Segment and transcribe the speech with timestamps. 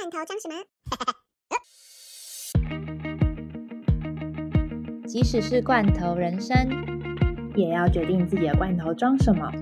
[0.00, 0.54] 罐头装什么？
[5.06, 6.56] 即使是罐头人生，
[7.54, 9.52] 也要决定自己的罐头装什么。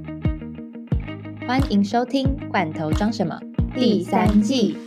[1.44, 3.36] 欢迎收听《罐头装什么》
[3.74, 4.78] 第三季。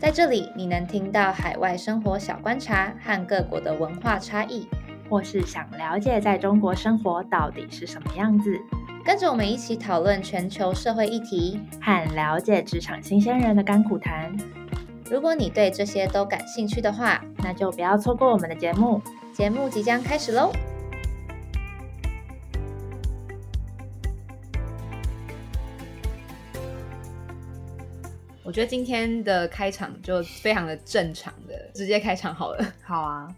[0.00, 4.66] 在这里，你能听到海外生活小观察和各国的文化差异，
[5.08, 8.58] 或是想了解在中国生活到底是什么样子，
[9.04, 11.60] 跟着我们一起讨论全球社会议题。
[11.78, 14.34] 和了解职场新鲜人的甘苦谈。
[15.10, 19.02] 如果你对这些都感兴趣的话，那就不要错过我们的节目。
[19.34, 20.50] 节目即将开始喽！
[28.42, 32.64] 我觉得今天的开场就非常的正常的，直接开场好了。
[32.82, 33.28] 好啊，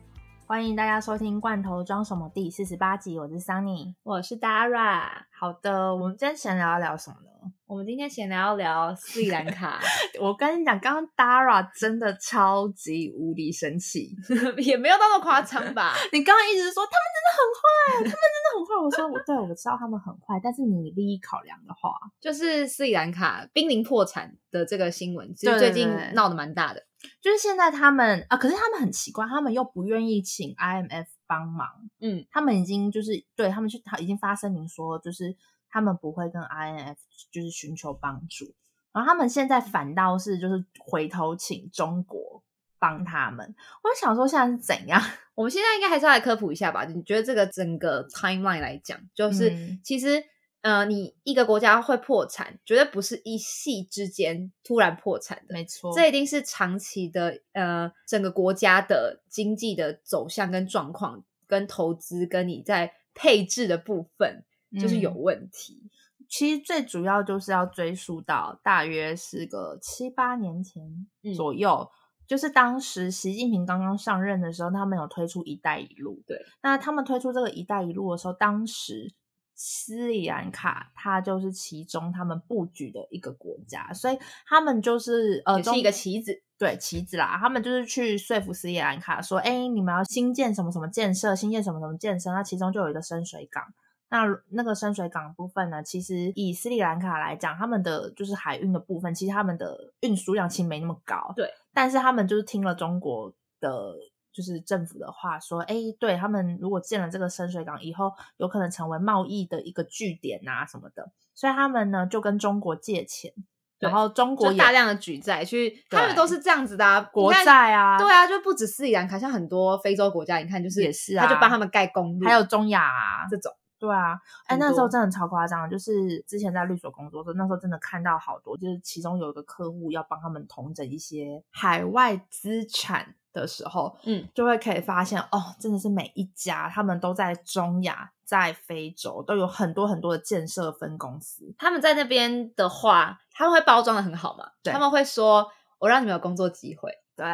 [0.48, 3.92] 欢迎大家收听《罐头装什么》第四十八集，我是 Sunny。
[4.04, 7.52] 我是 Dara，好的，我们今天闲聊要聊什么呢？
[7.66, 9.80] 我们今天闲聊聊斯里兰卡，
[10.22, 14.14] 我跟你讲，刚刚 Dara 真的超级无敌生气，
[14.62, 15.94] 也没有那么夸张吧？
[16.14, 17.64] 你刚刚一直说他们真的很坏，
[17.96, 18.84] 他们真的很坏。
[18.84, 26.84] 我说我对我知道他们很坏，但是你利益考量的话，就是斯里兰卡濒临破产的这个新闻，其实最近闹得蛮大的。
[27.20, 31.68] 就是现在他们啊，可是他们很奇怪，他们又不愿意请 IMF 帮忙，
[32.00, 35.36] 嗯，他们已经就是对他们去，他已经发声明说，就是
[35.68, 36.96] 他们不会跟 IMF
[37.30, 38.54] 就是寻求帮助，
[38.92, 42.42] 然后他们现在反倒是就是回头请中国
[42.78, 43.54] 帮他们。
[43.82, 45.02] 我想说现在是怎样？
[45.34, 46.84] 我们现在应该还是要来科普一下吧？
[46.84, 50.22] 你觉得这个整个 timeline 来讲，就是、嗯其实
[50.66, 55.54] 呃，你一个国家会破产，绝对不是一夕之间突然破产的。
[55.54, 64.44] 没错，这一定是长期的，呃，整个国家的经济的走向跟状况，跟投资，跟你在配置的部分，
[64.80, 65.88] 就是有嗯问题。
[66.28, 70.82] 其实最主要就是要追溯到大约是个七八年前
[71.22, 71.88] 嗯左右，
[72.26, 76.20] 就是当时习近平刚刚上任的时候，他们有推出“一带一路”。
[76.26, 79.14] 对，那他们推出这个“一带一路”的时候，当时
[79.56, 86.42] 斯里兰卡它就是其中他们布局的一个国家，所以他们就是呃是一个棋子。
[86.58, 93.62] 对棋子啦，他们就是去说服斯里兰卡说，哎，你们要新建什么什么建设，新建什么什么建设，那其中就有一个深水港。
[94.08, 101.34] 那那个深水港部分呢，其实以斯里兰卡来讲，他们的就是海运的部分，其实他们的运输量其实没那么高。
[101.36, 103.30] 对，但是他们就是听了中国
[103.60, 103.94] 的
[104.36, 113.32] 就是政府的话，说，哎，对他们如果建了这个深水港以后，有可能成为贸易的一个据点啊什么的，所以他们呢就跟中国借钱，
[113.78, 123.50] 然后中国也大量的举债去，他们都是这样子的、啊，国债啊，对啊，就不止斯里兰卡，像很多非洲国家，你看就是也是啊他就帮他们盖公路，还有中亚啊这种，
[123.86, 145.46] 对啊，哎，那时候真的超夸张，就是之前在律所工作的时候，那时候真的看到好多，就是其中有一个客户要帮他们统整一些海外资产的时候，嗯，就会可以发现哦，真的是每一家他们都在中亚、在非洲都有很多很多的建设分公司，他们在那边的话，他们会包装的很好嘛，对他们会说
[145.78, 147.24] 我让你们有工作机会，对，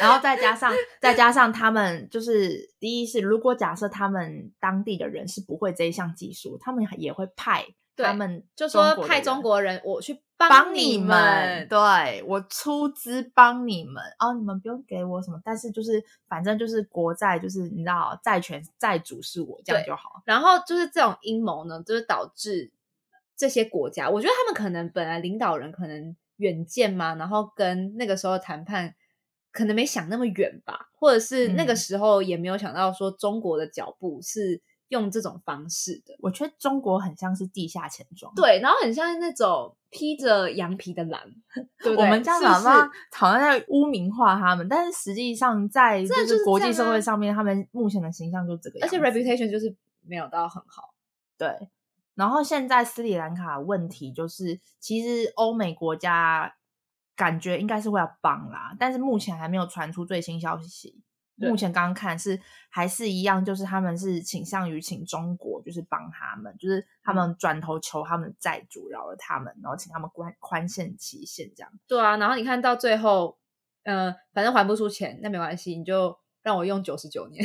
[0.00, 20.22] 然后再加上再加上他们就是第一是，如果假设他们当地的人是不会这一项技术，他们也会派对他们就说派中国人我去帮你们，对我出资帮你们哦，你们不用给我什么，但是就是反正就是国债，就是你知道债权债主是我，这样就好。
[20.24, 22.70] 然后就是这种阴谋呢，就是导致
[23.36, 28.94] 这些国家，我觉得他们可能本来领导人可能远见嘛，然后跟那个时候谈判
[29.52, 36.14] 可能没想那么远吧，或者是那个嗯时候也没有想到说中国的脚步是用这种方式的。
[36.20, 41.20] 我觉得中国很像是地下钱庄，对，然后很像那种披着羊皮的狼，
[41.82, 42.04] 对不对？
[42.04, 50.94] 我们这样是不好像是好像在污名化他们，但是实际上在就是国际社会上面，他们目前的形象就这个样子，而且 reputation 就是没有到很好。
[51.38, 51.48] 对。
[52.16, 56.56] 然后现在斯里兰卡的问题就是，其实欧美国家
[57.14, 61.00] 感觉应该是会要帮啦，但是目前还没有传出最新消息。
[61.38, 62.40] 目前刚刚看是
[62.70, 71.70] 还是一样，就是他们是倾向于请中国，就是帮他们，就是他们转头求他们的债主饶了他们，然后请他们宽宽限期限这样。
[71.86, 73.36] 对啊，然后你看到最后，
[73.82, 77.44] 呃，反正还不出钱，那没关系，你就让我用九十九年。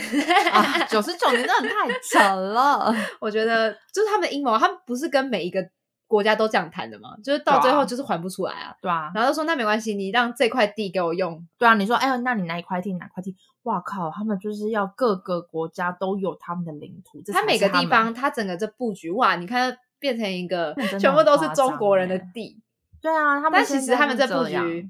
[0.51, 2.93] 啊，九十九年真的太扯了。
[3.19, 5.59] 我觉得就是他们的阴谋，他们不是跟每一个
[6.05, 7.09] 国家都这样谈的吗？
[7.23, 8.71] 就是到最后就是还不出来啊。
[8.79, 11.43] 对啊，然后就说那没关系，你让这块地给我用。
[11.57, 13.35] 对啊，你说，哎呦，那你哪一块地哪块地？
[13.63, 22.61] 哇靠，他们就是要各个国家都有他们的领土，这它每个地方，他整个这布局，哇，你看变成一个全部都是中国人的欸地。
[23.01, 24.87] 对啊，他们但其实他们这布局，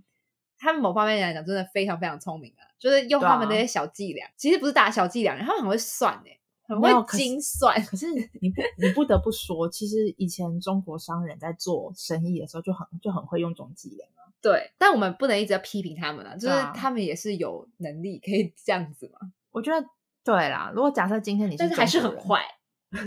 [0.62, 7.84] 他们某方面来讲真的非常非常聪明啊，就是用他们那些小伎俩，其实不是打小伎俩，他们很会算诶、很会精算。
[7.84, 14.30] 可是你你不得不说，其实以前中国商人在做生意的时候就很就很会用这种伎俩啊。
[14.40, 19.88] 对，但我们不能一直要批评他们啊，就是他们也是有能力可以这样子嘛，我觉得
[20.24, 22.46] 对啦，如果假设今天你是但是还是很坏。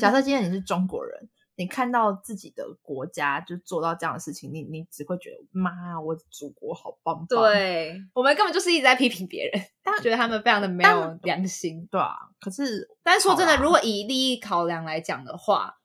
[0.00, 7.26] 假设今天你是中国人，你看到自己的国家就做到这样的事情，你你只会觉得妈，我的祖国好棒棒。
[7.26, 11.86] 对，我们根本就是一直在批评别人， 但觉得他们非常的没有良心。
[11.90, 15.76] 对啊，可是但是说真的，如果以利益考量来讲的话，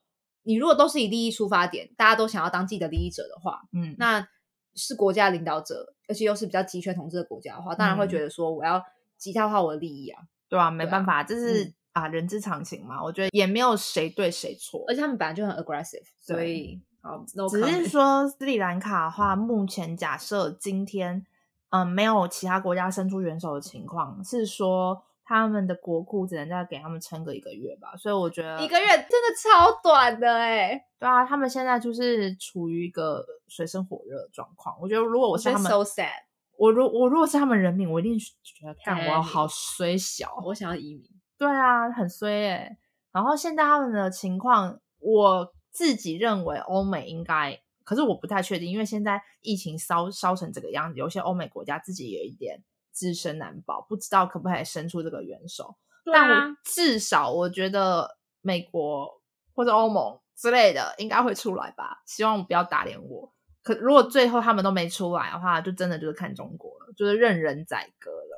[0.44, 4.28] 你如果都是以利益出发点，大家都想要当自己的利益者的话，嗯，那
[4.74, 8.84] 是国家领导者，而且又是比较集权统治的国家的话，当然会嗯觉得说我要
[9.18, 10.24] 极大化我的利益啊。
[10.48, 13.04] 对啊，没办法，这是、嗯啊人之常情嘛。
[13.04, 21.26] 我觉得也没有谁对谁错，而且他们本来就很 aggressive，所以好，no 只是说斯里兰卡的话，目前假设今天
[21.70, 27.96] 嗯没有其他国家伸出援手的情况，是说他们的国库只能再给他们撑个一个月吧。
[27.96, 34.76] 所以我觉得一个月真的超短的哎、对啊，他们现在就是处于一个水深火热的状况。
[34.82, 36.10] 我觉得如果我是他们，so sad，
[36.58, 40.42] 我如我如果是他们人民，我一定觉得干我好衰小。
[40.46, 41.04] 我想要移民。
[41.40, 42.78] 对啊，很衰哎、
[43.14, 55.78] 然后现在他们的情况，我自己认为欧美应该，可是我不太确定，因为现在疫情烧烧成这个样子，有些欧美国家自己有一点自身难保，不知道可不可以伸出这个援手。
[56.12, 59.22] 但啊我至少我觉得美国
[59.56, 63.34] 或者欧盟之类的应该会出来吧，希望不要打脸我。
[63.64, 68.29] 可如果最后他们都没出来的话，就真的就是看中国了，就是任人宰割了。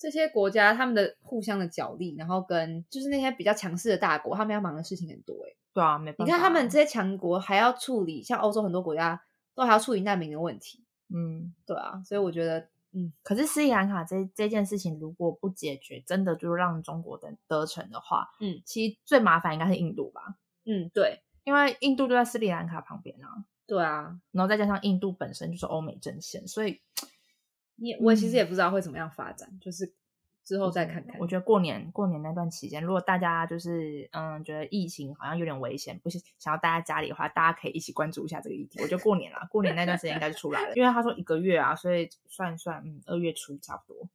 [0.00, 6.10] 这些国家他们的互相的角力，然后跟就是那些比较强势的大国，他们要忙的事情很多哎、对啊，没。
[6.10, 6.24] 办法。
[6.24, 9.22] 你看他们这些强国还要处理，像欧洲很多国家
[9.54, 10.82] 都还要处理难民的问题，
[11.14, 26.80] 嗯，对啊，所以我觉得，嗯，可是斯里兰卡这这件事情如果不解决，真的就让中国的得逞的话，嗯，其实最麻烦应该是印度吧，嗯，对，因为印度就在斯里兰卡旁边啊，对啊，然后再加上印度本身就是欧美阵线，所以
[28.00, 29.92] 我其实嗯也不知道会怎么样发展，就是
[30.44, 31.18] 之后再看看。
[31.18, 38.80] 我觉得过年过年那段期间，如果大家就是嗯觉得疫情好像有点危险，不是想要待在家里的话，大家可以一起关注一下这个议题。
[38.82, 44.08] 我觉得过年啦，过年那段时间应该就出来了，因为他说一个月啊，所以算算，嗯，二月初差不多。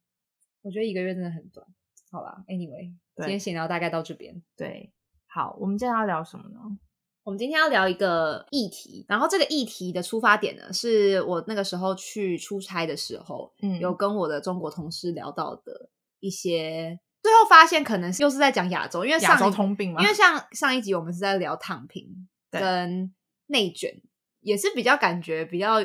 [0.62, 1.66] 我觉得一个月真的很短。
[2.10, 4.42] 好啦，Anyway，对今天闲聊大概到这边。
[4.56, 4.92] 对，
[5.26, 6.78] 好，我们今天要聊什么呢？
[7.26, 15.90] 我们今天要聊一个议题，然后这个议题的出发点呢，是我那个时候去出差的时候，嗯有跟我的中国同事聊到的
[16.20, 20.00] 一些，最后发现可能是又是在讲亚洲，因为上亚洲通病嘛？
[20.00, 23.12] 因为像上一集我们是在聊躺平 跟
[23.48, 24.00] 内卷，
[24.38, 25.82] 也是比较感觉比较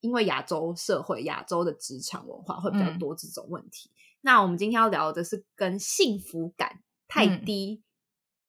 [0.00, 3.92] 因为亚洲社会、亚洲的职场文化会比较嗯多这种问题。
[4.22, 7.84] 那我们今天要聊的是跟幸福感太嗯低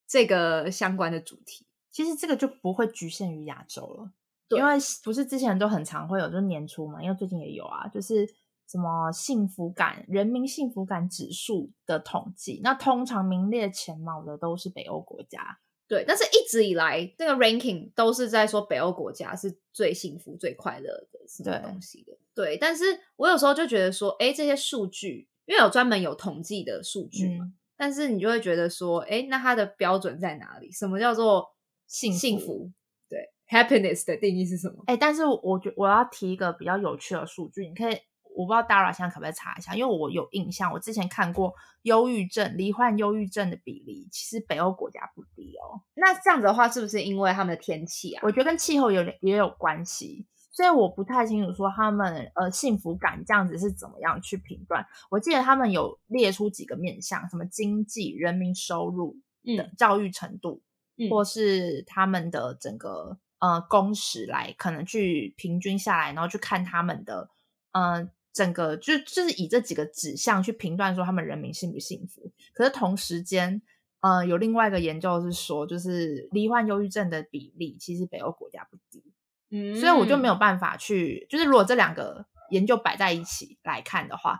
[0.07, 1.67] 这个相关的主题。
[1.91, 4.11] 其实这个就不会局限于亚洲了，
[4.47, 8.25] 对因为不是之前都很常会有，就是年初嘛，因为最近也有啊，就是
[8.67, 15.59] 什么幸福感、人民幸福感指数的统计，那通常名列前茅的都是北欧国家。
[15.87, 22.17] 对，但是一直以来这个 ranking 都是在说北欧国家是最幸福、最快乐的什么对东西的。
[22.33, 22.85] 对，但是
[23.17, 30.71] 我有时候就觉得说，哎，这些数据，因为有专门有统计的数据嘛，嗯但是你就会觉得说，哎，那它的标准在哪里？
[30.71, 31.45] 什么叫做
[31.91, 32.71] 幸福幸福？
[33.09, 34.81] 对，happiness 的定义是什么？
[34.87, 37.97] 哎、但是我觉我要提一个比较有趣的数据，你可以，
[38.33, 45.81] 我不知道 Dara 现在可不可以查一下，因为我有印象，我之前看过忧郁症、罹患忧郁症的比例，其实北欧国家不低哦。
[45.95, 48.21] 那这样子的话，是不是因为他们的天气啊？
[48.23, 54.85] 我觉得跟气候有点也有关系，所以我不太清楚说他们呃幸福感这样子是怎么样去评断。
[55.09, 60.61] 我记得他们有列出几个面向，什么经济、人民收入的嗯教育程度，
[61.01, 67.29] 嗯或是他们的整个呃工时来可能去平均下来，然后去看他们的
[67.71, 72.31] 呃整个就就是以这几个指向去评断说他们人民幸不幸福。
[72.53, 73.61] 可是同时间，
[74.01, 79.03] 呃，有另外一个研究是说，就是罹患忧郁症的比例其实北欧国家不低，
[79.49, 84.39] 嗯所以我就没有办法去，就是如果这两个研究摆在一起来看的话。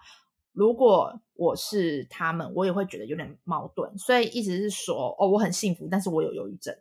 [0.54, 6.76] 如果我是他们，我也会觉得有点矛盾，所以意思是说，哦，我很幸福，但是我有忧郁症，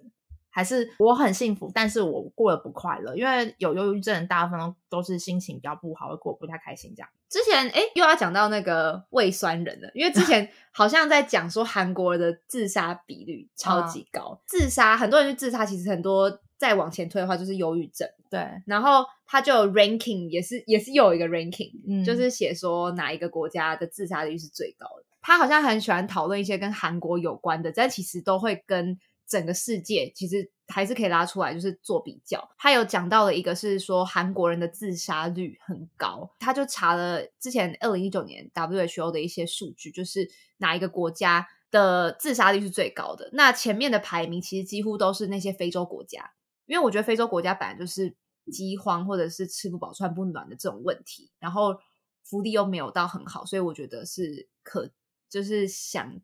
[0.51, 3.15] 还是我很幸福，但是我过得不快乐？
[3.17, 7.09] 因为有忧郁症，大部分都是心情比较不好，会过不太开心这样。
[7.29, 18.09] 之前哎，又要讲到那个胃酸人了，因为之前 好像在讲说韩国的自杀比率超级高，自杀很多人去自杀，其实很多再往前推的话就是忧郁症。
[18.31, 25.05] 对，然后他就 ranking 也是也是有一个 ranking，嗯就是写说哪一个国家的自杀率是最高的。
[25.21, 28.99] 他好像很喜欢讨论一些跟韩国有关的，但其实都会跟。
[29.31, 32.51] 整个世界其实还是可以拉出来，就是做比较。
[32.59, 43.31] 他有讲到了一个是说韩国人的自杀率很高，他就查了之前二零一九年 WHO 的一些数据，就是哪一个国家的自杀率是最高的。
[43.33, 46.33] 那前面的排名其实几乎都是那些非洲国家，
[46.67, 48.13] 因为我觉得非洲国家本来就是
[48.51, 51.77] 饥荒或者是吃不饱穿不暖的这种问题，然后
[52.23, 54.91] 福利又没有到很好，所以我觉得是可
[55.29, 56.21] 就是想。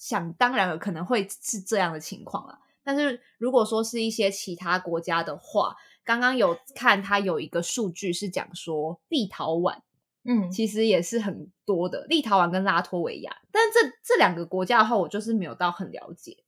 [0.00, 2.58] 想当然了，可能会是这样的情况了。
[2.82, 9.78] 但是如果说是一些其他国家的话，刚刚有看它有一个数据是讲说立陶宛，
[10.24, 12.06] 嗯，其实也是很多的。
[12.06, 16.44] 立陶宛跟拉脱维亚，但这这两个国家的话，我就是没有到很了解。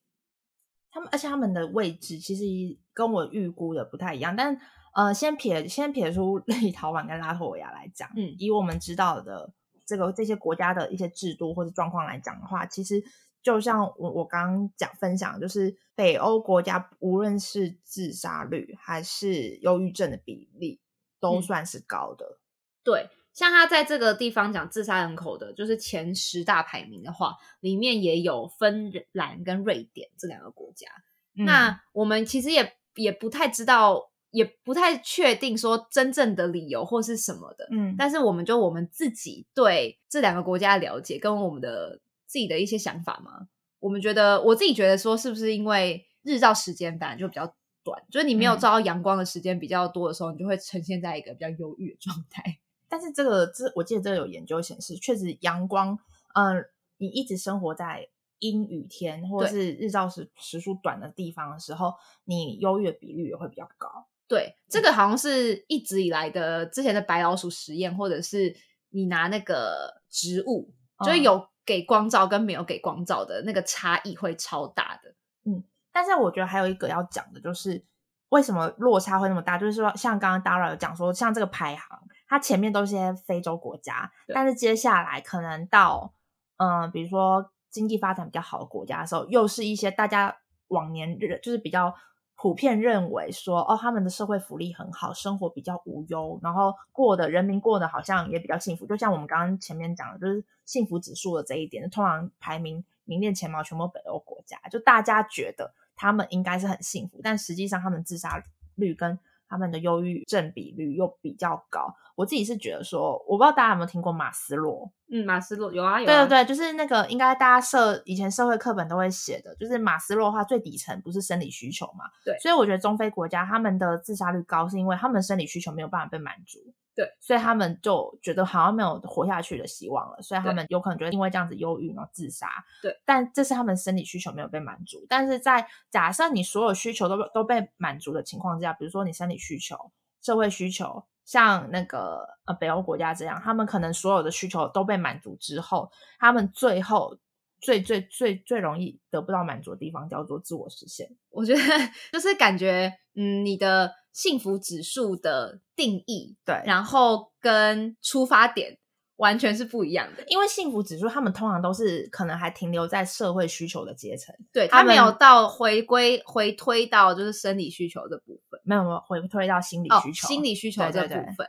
[0.90, 4.34] 他们而且他们的位置其实跟我预估的不太一样。
[4.34, 4.58] 但
[4.92, 9.52] 呃，先撇先撇出立陶宛跟拉脱维亚来讲，嗯，以我们知道的
[9.84, 13.04] 这个这些国家的一些制度或者状况来讲的话，其实。
[13.44, 20.80] 就像我我刚刚讲分享，就是北欧国家无论是自杀率还是忧郁症的比例，
[21.18, 22.38] 都算是高的。
[22.84, 30.86] 对，像他在这个地方讲自杀人口的，就是前十大排名的话，里面也有芬兰跟瑞典这两个国家。
[31.32, 37.68] 那我们其实也也不太知道，也不太确定说真正的理由或是什么的。
[37.70, 42.00] 嗯，但是我们就我们自己对这两个国家的了解跟我们的。
[42.24, 43.46] 自己的一些想法嘛？
[43.78, 47.44] 我们觉得，我自己觉得说，是不是因为日照时间本来就比较
[47.84, 52.42] 短，就是你没有照到阳光的时间比较多的时候，你就会呈现在一个比较忧郁的状态。
[52.88, 55.98] 但是这个，这我记得这个有研究显示，确实阳光，
[56.34, 56.64] 嗯，
[56.96, 58.08] 你一直生活在
[58.38, 61.92] 阴雨天或者是日照时时数短的地方的时候，
[62.24, 64.06] 你忧郁的比率也会比较高。
[64.32, 68.56] 对，这个好像是一直以来的之前的白老鼠实验，或者是
[68.88, 70.72] 你拿那个植物，
[71.04, 71.46] 就是有。
[71.64, 75.62] 给光照跟没有给光照的那个差异会超大的，嗯，
[75.92, 77.86] 但是我觉得还有一个要讲的就是
[78.30, 86.12] 为什么落差会那么大，就是说像刚刚 Dara 有讲说，像这个排行，它前面都是些非洲国家，但是接下来可能到
[86.56, 90.36] 嗯，比如说经济发展比较好的国家的时候，又是一些大家
[90.66, 91.94] 往年日就是比较。
[92.42, 98.84] 普遍认为说，哦，他们的社会福利很好，生活比较无忧，然后过的人民过得好像也比较幸福。
[98.84, 108.42] 就像我们刚刚前面讲的，就是幸福指数的这一点，通常排名名列前茅，全部北欧国家，就大家觉得他们应该是很幸福，但实际上他们自杀
[108.74, 109.16] 率跟
[109.52, 111.94] 他们的忧郁症比率又比较高。
[112.14, 114.90] 我自己是觉得说，我不知道大家有没有听过马斯洛？
[115.10, 116.06] 嗯，马斯洛有啊，有。
[116.06, 122.06] 对对对，就是那个应该大家社以前社会课本都会写的，就是马斯洛的话最底层不是生理需求嘛？
[122.24, 122.34] 对。
[122.38, 126.58] 所以我觉得中非国家他们的自杀率高，是因为他们的生理需求没有办法被满足。
[126.94, 127.08] 对。
[127.20, 132.48] 所以他们就觉得好像没有活下去的希望了，所以他们有可能就因为这样子忧郁然后自杀。
[132.82, 133.00] 对。
[133.04, 139.76] 但这是他们生理需求没有被满足，但是在假设你所有需求都都被满足的情况之下，比如说你生理需求、
[140.20, 141.04] 社会需求。
[141.24, 147.16] 像那个呃北欧国家这样，他们可能所有的需求都被满足之后，他们最后
[147.60, 151.08] 最最最最容易得不到满足的地方叫做自我实现。
[151.30, 151.60] 我觉得
[152.12, 158.78] 就是感觉，嗯，你的幸福指数的定义，对，然后跟出发点。
[159.16, 171.36] 完全是不一样的，因为幸福指数他们通常都是可能还停留在社会需求的阶层，对他没有到回归回推到就是生理需求的部分，没有没有回推到心理需求，心理需求这部分。
[171.36, 171.46] 对，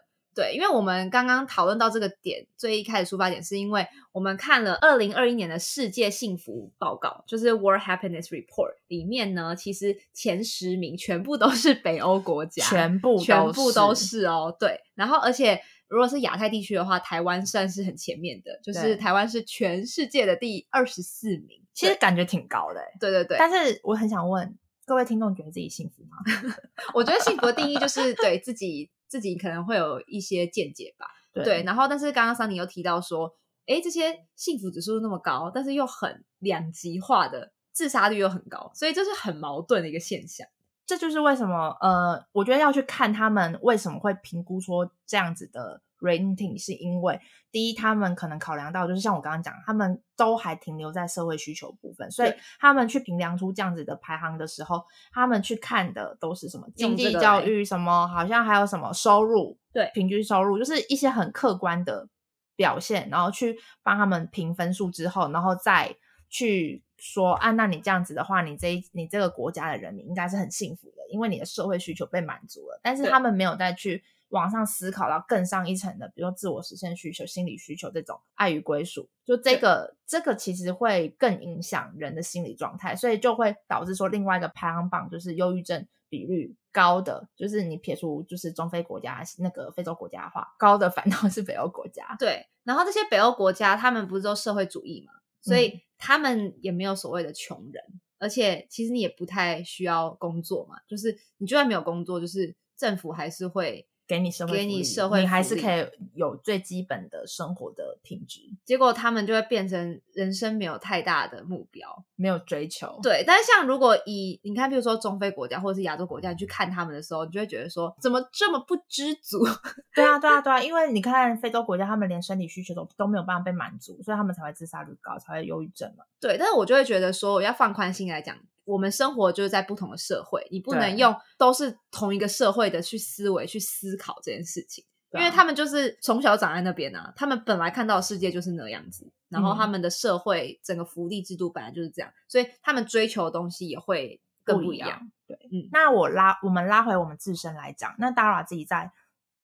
[0.54, 15.62] 因为我们刚刚讨论到这个点，最一开始出发点是因为我们看了二零二一年的世界幸福报告，就是 World Happiness Report 里面呢，其实前十名全部都是北欧国家，全部全部都是哦，对，然后而且。
[15.90, 22.82] 如果是亚太地区的话，台湾算是很前面的，就是台湾是全世界的第二十四名，其实感觉挺高的。
[23.00, 26.18] 对对对，但是我很想问各位听众，觉得自己幸福吗？
[26.96, 31.06] 我觉得幸福的定义就是对自己自己可能会有一些见解吧。
[31.32, 33.32] 对，然后但是刚刚桑尼又提到说，
[33.68, 40.48] 哎，这些幸福指数那么高，但是又很两极化的自杀率又很高，所以这是很矛盾的一个现象。
[40.86, 47.20] 这就是为什么呃，我觉得要去看他们为什么会评估说这样子的 rating，是因为
[47.52, 59.90] 第一，他们可能考量到就是像我刚刚讲，他们都还停留在社会需求部分，所以他们去评量出这样子的排行的时候，他们去看的都是什么经济教育，什么好像还有什么收入，对。
[59.94, 62.10] 平均收入，就是一些很客观的
[62.58, 65.96] 表现，然后去帮他们评分数之后，然后再
[66.34, 72.80] 去说啊，那你这样子的话，你这一你这个国家的人民应该是很幸福的，因为你的社会需求被满足了。
[72.82, 92.16] 但是他们没有再去往上思考到更上一层的，比如说自我实现需求、心理需求这种爱与归属，就这个这个其实会更影响人的心理状态，所以就会导致说另外一个排行榜就是忧郁症比率高的，就是你撇除就是中非国家那个非洲国家的话，高的反倒是北欧国家。
[92.18, 97.82] 对，然后这些北欧国家，他们不是都社会主义嘛，所嗯以他们也没有所谓的穷人，
[98.20, 112.04] 而且其实你也不太需要工作嘛，就是你就算没有工作，就是政府还是会给你社会给你社会你还是可以有最基本的生活的品质，结果他们就会变成人生没有太大的目标。
[112.16, 113.00] 没有追求。
[113.04, 119.44] 对，但是像如果以你看，比如说中非国家或者是亚洲国家，你去看他们的时候，你就会觉得说，怎么这么不知足？
[119.94, 126.06] 对啊，对啊，对啊，因为你看非洲国家，他们连生理需求都都没有办法被满足，所以他们才会自杀率高，才会忧郁症嘛。
[126.22, 144.88] 对，但是我就会觉得说，我要放宽心来讲，我们生活就是在不同的社会，你不能用都是同一个社会的去思维去思考这件事情，因为他们就是从小长在那边啊，他们本来看到的世界就是那样子，然后嗯他们的社会整个福利制度本来就是这样，所以他们追求的东西也会更不一样。
[144.88, 145.12] 不一样。
[145.28, 148.92] 对，嗯那我拉我们拉回我们自身来讲，那 Dara 自己在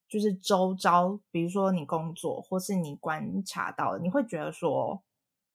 [0.08, 5.02] 就是周遭，比如说你工作或是你观察到的，你会觉得说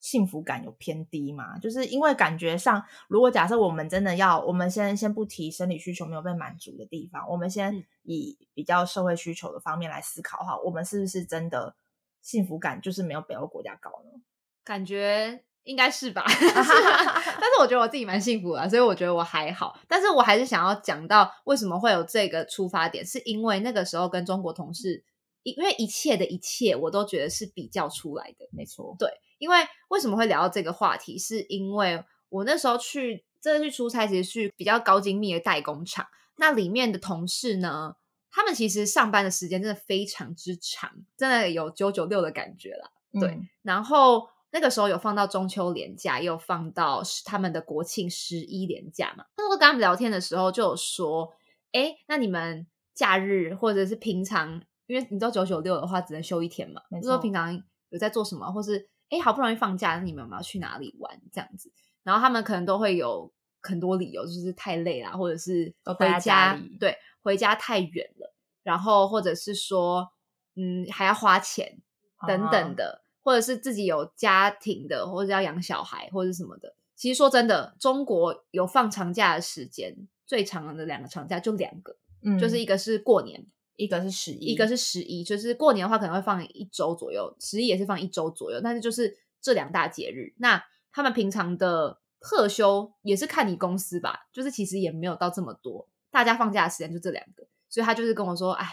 [0.04, 1.56] 幸福感有偏低嘛？
[1.58, 11.74] 就是因为感觉上，如果假设我们真的要，我们先先不提生理需求没有被满足的地方，我们先嗯以比较社会需求的方面来思考哈，我们是不是真的
[12.20, 14.20] 幸福感就是没有北欧国家高呢？
[14.62, 19.74] 感觉应该是吧， 但是我觉得我自己蛮幸福的啊，所以我觉得我还好。
[19.88, 25.02] 但是我还是想要讲到为什么会有这个出发点，是因为那个时候跟中国同事，
[25.44, 28.46] 因因为一切的一切我都觉得是比较出来的。
[28.52, 28.94] 没错，
[29.38, 37.96] 因为为什么会聊到这个话题，是因为我那时候去真的去出差，其实去比较高精密的代工厂，那里面的同事呢，
[38.30, 42.90] 他们其实上班的时间真的非常之长，真的有九九六的感觉啦。
[43.12, 49.24] 对嗯然后那个时候有放到中秋连假，也有放到他们的国庆十一连假嘛。
[49.36, 51.32] 那时候跟他们聊天的时候，就有说，
[51.72, 61.70] 哎，那你们假日或者是平常，因为你知道九九六的话只能休一天嘛，没就说平常有在做什么，或是哎好不容易放假，那你们有没有去哪里玩这样子？
[62.02, 70.10] 然后他们可能都会有很多理由，就是太累啦，或者是回家对，回家太远了，然后或者是说，
[70.56, 71.80] 嗯，还要花钱
[72.26, 76.76] 等等啊的，或者是自己有家庭的，或者要养小孩或者什么的。
[76.94, 98.66] 其实说真的，中国有放长假的时间，最长的两个长假就两个，嗯就是一个是过年，一个是十一，一个是十一，就是过年的话可能会放一周左右，十一也是放一周左右，但是就是这两大节日，那他们平常的特休也是看你公司吧，就是其实也没有到这么多，大家放假的时间就这两个，所以他就是跟我说，哎，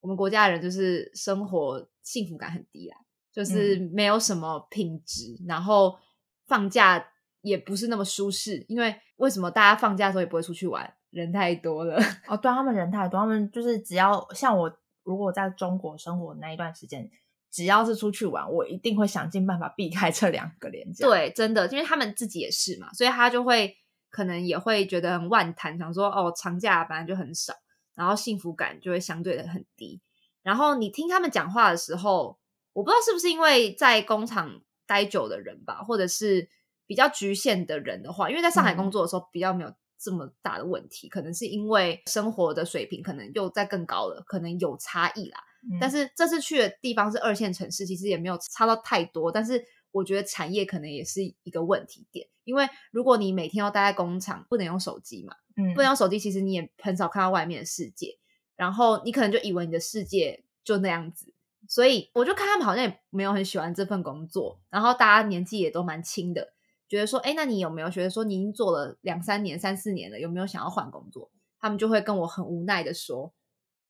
[0.00, 2.96] 我们国家的人就是生活幸福感很低啦，
[3.32, 5.98] 就是没有什么品质，然后
[6.46, 11.96] 放假也不是那么舒适，因为为什么大家放假的时候也不会出去玩，人太多了。
[12.28, 14.70] 哦，对啊，他们人太多，他们就是只要像我，
[15.02, 17.10] 如果在中国生活那一段时间，
[17.50, 23.74] 只要是出去玩，我一定会想尽办法避开这两个连假。，对，真的，因为他们自己也是嘛，所以他就会
[24.10, 27.54] 可能也会觉得很万谈，想说哦，长假本来就很少，
[27.94, 30.00] 然后幸福感就会相对的很低。
[30.42, 32.38] 然后你听他们讲话的时候，
[32.72, 36.48] 我不知道是不是因为在工厂待久的人吧，或者是
[36.86, 45.38] 比较局限的人的话，因为在上海嗯工作的时候比较没有这么大的问题，可能是因为生活的水平可能又在更高了，可能有差异啦。
[45.68, 49.32] 嗯但是这次去的地方是二线城市，其实也没有差到太多。
[49.32, 58.16] 但是我觉得产业可能也是一个问题点，因为如果你每天要待在工厂，不能用手机嘛，嗯不能用手机，其实你也很少看到外面的世界，
[58.54, 61.32] 然后你可能就以为你的世界就那样子。
[61.68, 66.52] 所以我就看他们好像也没有很喜欢这份工作，然后大家年纪也都蛮轻的，
[66.88, 71.30] 觉得说，哎，那你有没有觉得说你已经做了两三年、三四年了，有没有想要换工作？
[71.58, 73.32] 他们就会跟我很无奈的说，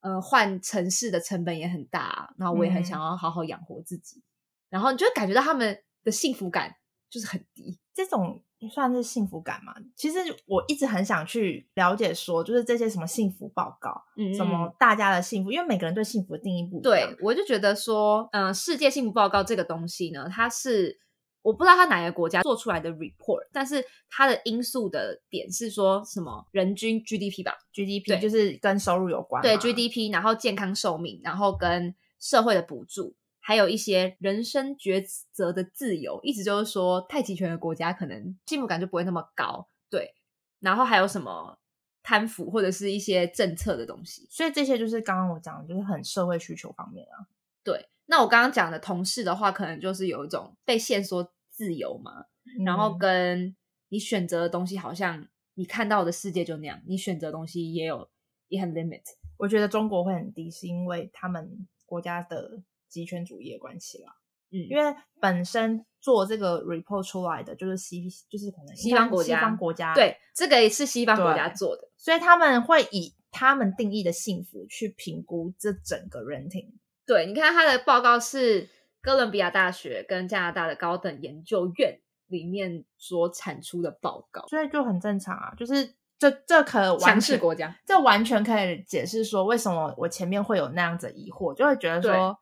[0.00, 4.22] 呃，换城市的成本也很大啊，然后我也很嗯想要好好养活自己，
[4.70, 6.76] 然后你就会感觉到他们的幸福感
[7.10, 7.78] 就是很低。
[7.92, 9.74] 这种算是幸福感吗？
[9.96, 16.82] 其实我一直很想去了解，说就是这些什么幸福报告，嗯什么大家的幸福，因为每个人对幸福的定义不一样。
[16.82, 21.00] 对，我就觉得说，嗯、世界幸福报告这个东西呢，它是
[21.46, 29.40] 我不知道他哪个国家做出来的 report，但是它的因素的点是说什么人均 GDP 吧，GDP 就是跟收入有关。
[29.40, 40.16] 对 GDP，然后健康寿命，然后跟社会的补助，还有一些人生抉择的自由，意思就是说，太极拳的国家可能幸福感就不会那么高，对。
[40.58, 41.60] 然后还有什么
[42.02, 47.30] 贪腐或者是一些政策的东西，所以这些就是刚刚我讲的，就是很社会需求方面啊。
[47.62, 47.88] 对。
[48.08, 52.26] 那我刚刚讲的同事的话，可能就是有一种被限缩自由嘛，
[52.64, 53.56] 然后嗯跟
[53.88, 58.08] 你选择的东西，好像你看到的世界就那样，你选择的东西也有
[58.48, 59.02] 也很 limit。
[59.38, 64.12] 我觉得中国会很低，是因为他们国家的集权主义的关系啦。
[64.50, 71.90] 嗯，因为本身做这个 report 出来的就是西，就是可能西方国家西方国家对，这个也是西方国家做的。
[71.96, 76.74] 所以他们会以他们定义的幸福去评估这整个 renting。
[77.04, 78.68] 对，你看他的报告是
[79.06, 87.78] 哥伦比亚大学跟加拿大的高等研究院里面所产出的报告，所以就很正常啊，就是这这可完强势国家。
[87.86, 92.36] 这完全可以解释说为什么我前面会有那样子疑惑，就会觉得说，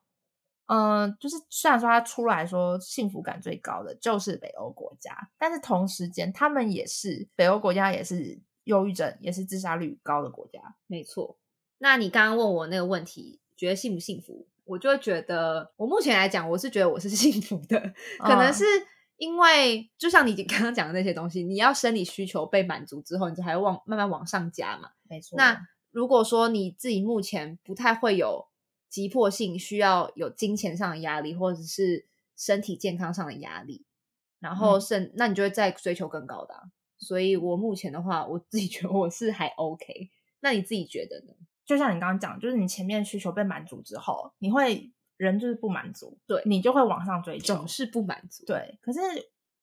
[0.68, 10.76] 嗯、就是虽然说他出来说幸福感最高的就是北欧国家，但是同时间他们也是北欧国家，也是忧郁症，也是自杀率高的国家。
[10.86, 11.36] 没错。
[11.76, 14.46] 那你刚刚问我那个问题，觉得幸不幸福？
[14.64, 17.78] 我就会觉得，我目前来讲，我是觉得我是 幸福的，
[18.18, 18.64] 可能嗯是
[19.16, 24.90] 因为就像你 刚刚讲的那些东西，你要生理需求被满足之后，你才会往慢慢往上加嘛。
[25.08, 28.46] 没错，那如果说你自己目前不太会有
[28.88, 33.84] 急迫性，需要有金钱上的压力，或者是身体健康上的压力，
[34.40, 36.62] 然后嗯甚、那你就会再追求更高的啊、
[36.98, 40.10] 所以我目前的话，我自己觉得我是还 OK。
[40.40, 41.34] 那你自己觉得呢？
[41.66, 47.68] 就像你刚刚讲，就是你前面需求被满足之后，你会人就是不满足，对你就会往上追求总。
[47.68, 48.44] 是不满足。
[48.46, 49.00] 对，可是，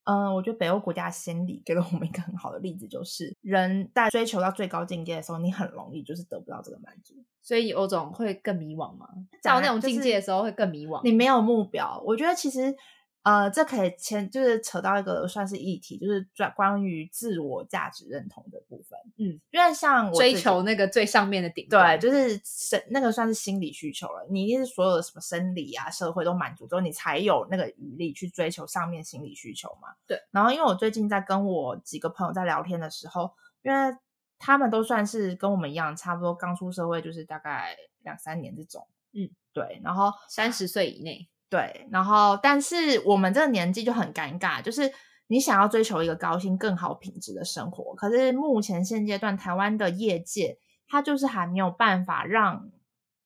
[0.05, 9.07] 嗯、我觉得北欧国家的先例 给了我们一个很好的例子，就是人在追求到最高境界的时候，你很容易就是得不到这个满足，所以有种会更迷惘吗？
[9.43, 11.01] 到那种境界的时候会更迷惘。
[11.03, 12.01] 你没有目标。
[12.05, 12.75] 我觉得其实，
[13.23, 18.97] 呃，这可以牵就是扯到一个算是议题，就是专关于自我价值认同的部分。
[19.17, 24.25] 嗯，因为像我追求那个最上面的顶对，就是生那个算是心理需求了。
[24.29, 29.89] 你一定是所有的什么生理啊、社会都满足之后，你才有那个余力去追求上面心理需求嘛。
[30.07, 30.19] 对。
[30.31, 33.31] 然后，因为我最近在跟我几个朋友在聊天的时候，
[33.61, 33.95] 因为
[34.39, 38.87] 他们都算是跟我们一样，差不多刚出社会，就是大概两三年这种。
[39.13, 39.79] 嗯，对。
[39.83, 44.89] 然后三十岁以内，对，然后但是我们这个年纪就很尴尬，就是
[45.27, 52.71] 你想要追求一个高薪、更好品质的生活，可是目前现阶段台湾的业界，它就是还没有办法让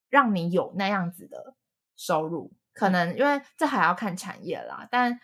[0.10, 1.54] 让你有那样子的
[1.96, 5.20] 收入，可能因为这还要看产业啦，但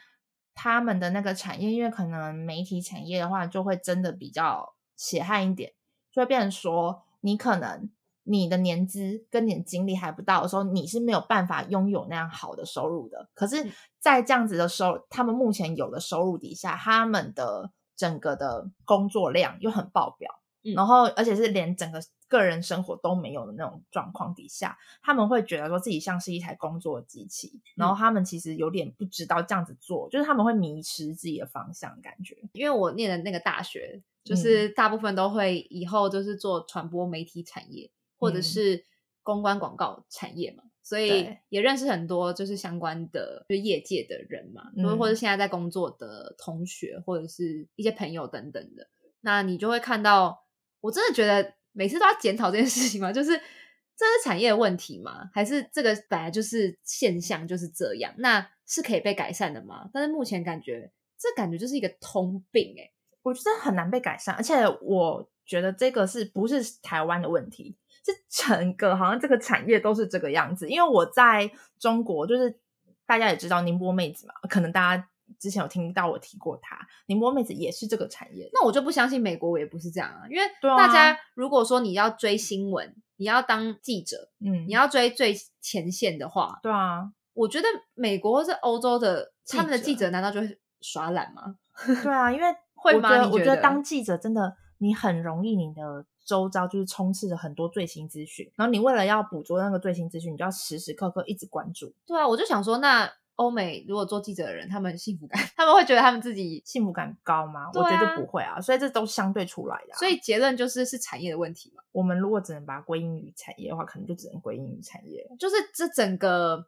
[0.54, 5.74] 他们的那个产业，因为可能媒体产业的话，就会真的比较血汗一点，
[6.12, 7.90] 就会变成说你可能。
[8.32, 13.30] 你的年资跟你的经历还不到的时候，你是没有办法拥有那样好的收入的。
[13.34, 20.74] 可是嗯，在这样子的收，他们目前有的收入底下，他们的整个的工作量又很爆表，嗯。
[20.74, 27.90] 然后而且是连整个个人生活都没有的那种状况底下，他们会觉得说自己像是一台工作机器，然嗯。
[27.90, 32.38] 后他们其实有点不知道这样子做，就是他们会迷失自己的方向，感觉。
[32.54, 34.04] 因为我念的那个大学，嗯。
[34.24, 37.90] 就是大部分都会以后就是做传播媒体产业，
[38.22, 38.86] 或者嗯是
[39.24, 48.88] 公关广告产业嘛，所以也认识很多就是相关的就是业界的人嘛，嗯或或者现在在工作的同学或者是一些朋友等等的，
[49.22, 50.46] 那你就会看到，
[50.80, 55.30] 我真的觉得每次都要检讨这件事情嘛，就是这是产业的问题吗？
[55.34, 58.14] 还是这个本来就是现象就是这样？
[58.18, 59.90] 那是可以被改善的吗？
[59.94, 62.90] 但是目前感觉这感觉就是一个通病哎、
[63.22, 70.70] 我觉得很难被改善，而且我觉得这个是不是台湾的问题，是整个好像这个产业都是这个样子。
[70.70, 72.60] 因为我在中国，就是
[73.06, 75.08] 大家也知道宁波妹子嘛，可能大家
[75.40, 78.50] 之前有听到我提过她，宁波妹子也是这个产业。
[78.54, 91.56] 那我就不相信美国也不是这样啊，因为大家如果说你要追新闻，你要当记者，嗯，你要追最前线的话，对啊，我觉得美国或是欧洲的他们的者记者难道就会耍懒吗？
[92.04, 101.94] 对啊，因为会吗我觉得我觉得当记者真的你很容易，你的周遭就是充斥着很多最新资讯，然后你为了要捕捉那个最新资讯，你就要时时刻刻一直关注。
[102.08, 107.70] 对啊，我就想说，那欧美如果做记者的人，他们幸福感， 他们会觉得他们自己幸福感高吗？
[107.74, 115.36] 对我觉得啊不会啊，所以这都相对出来的啊、所以结论就是是产业的问题嘛，我们如果只能把它归因于产业的话，可能就只能归因于产业了。
[115.38, 116.68] 就是这整个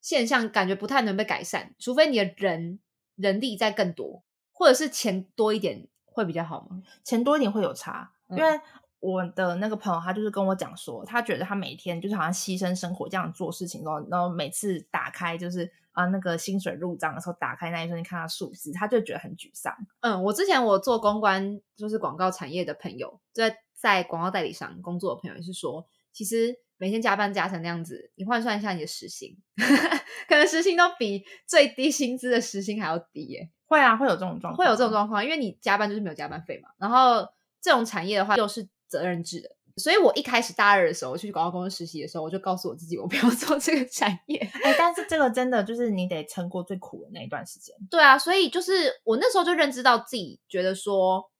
[0.00, 2.80] 现象感觉不太能被改善，除非你的人
[3.16, 4.22] 人力再更多，
[4.52, 6.82] 或者是钱多一点会比较好吗？
[7.02, 8.60] 钱多一点会有差，嗯因为
[9.02, 19.74] 我的那个朋友他就是跟我讲说，他觉得他每天就是好像牺牲生活这样做事情，然后然后每次打开就是啊那个薪水入账的时候，打开那一瞬间看到数字，他就觉得很沮丧。
[20.02, 29.36] 嗯，我之前我做公关，就是广告产业的朋友，在在广告代理商工作的朋友也是说，其实每天加班加成那样子，你换算一下你的时薪，
[30.28, 36.68] 可能时薪都比最低薪资的时薪还要低耶、会啊，会有这种状况，会有这种状况，因为你加班就是没有加班费嘛。
[36.78, 37.26] 然后
[37.60, 44.38] 这种产业的话，又是责任制的，所以我一开始大二的时候去广告公司实习的时候，我就告诉我自己，我不要做这个产业。
[44.62, 47.74] 哎、但是这个真的就是你得撑过最苦的那一段时间。
[47.90, 51.30] 对啊，所以就是我那时候就认知到自己觉得说，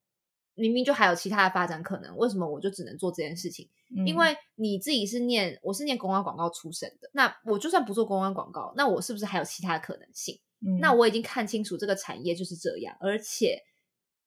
[0.54, 3.68] 明明就还有其他的发展可能，为什么我就只能做这件事情？
[3.94, 10.40] 嗯因为你自己是念，我是念公关广告出身的，那我就算不做公关广告，那我是不是还有其他的可能性？
[10.64, 13.60] 嗯那我已经看清楚这个产业就是这样，而且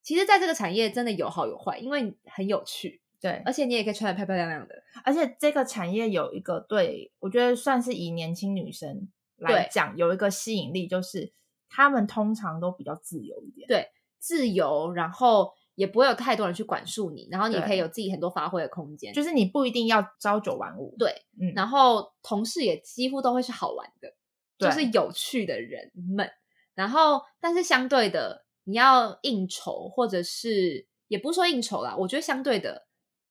[0.04, 4.76] 其实在这个产业真的有好有坏，因为很有趣，对，而且你也可以穿的漂漂亮亮的。
[5.04, 11.32] 而且这个产业有一个对我觉得算是以年轻女生来讲有一个吸引力，就是
[11.70, 13.68] 她们通常都比较自由一点。
[13.68, 19.14] 对自由，然后也不会有太多人去管束你，然后你可以有自己很多发挥的空间。
[19.14, 20.96] 就是你不一定要朝九晚五。
[20.98, 24.14] 对，嗯，然后同事也几乎都会是好玩的，
[24.58, 26.30] 对就是有趣的人们。
[26.74, 32.85] 然后，但是相对的，你要应酬，或者是也不是说应酬啦，我觉得相对的，